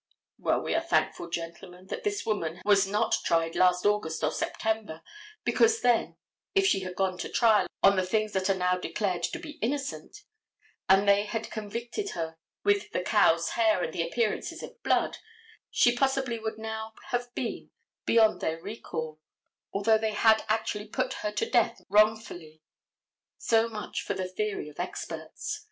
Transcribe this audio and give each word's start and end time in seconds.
Well, 0.39 0.63
we 0.63 0.73
are 0.73 0.81
thankful, 0.81 1.29
gentlemen, 1.29 1.85
that 1.91 2.03
this 2.03 2.25
woman 2.25 2.63
was 2.65 2.87
not 2.87 3.17
tried 3.23 3.55
last 3.55 3.85
August 3.85 4.23
or 4.23 4.31
September, 4.31 5.03
because 5.43 5.81
then, 5.81 6.15
if 6.55 6.65
she 6.65 6.79
had 6.79 6.95
gone 6.95 7.19
to 7.19 7.29
trial 7.29 7.67
on 7.83 7.97
the 7.97 8.03
things 8.07 8.33
that 8.33 8.49
are 8.49 8.55
now 8.57 8.79
declared 8.79 9.21
to 9.21 9.37
be 9.37 9.59
innocent, 9.61 10.23
and 10.89 11.07
they 11.07 11.25
had 11.25 11.51
convicted 11.51 12.09
her 12.15 12.39
with 12.63 12.89
the 12.93 13.01
cow's 13.03 13.49
hair 13.49 13.83
and 13.83 13.93
the 13.93 14.01
appearances 14.01 14.63
of 14.63 14.81
blood, 14.81 15.17
she 15.69 15.95
possibly 15.95 16.39
would 16.39 16.57
now 16.57 16.93
have 17.09 17.31
been 17.35 17.69
beyond 18.07 18.41
their 18.41 18.59
recall, 18.59 19.19
although 19.71 19.99
they 19.99 20.13
had 20.13 20.43
actually 20.49 20.87
put 20.87 21.13
her 21.21 21.31
to 21.31 21.47
death 21.47 21.79
wrongfully. 21.89 22.63
So 23.37 23.69
much 23.69 24.01
for 24.01 24.15
the 24.15 24.27
theory 24.27 24.67
of 24.67 24.79
experts. 24.79 25.59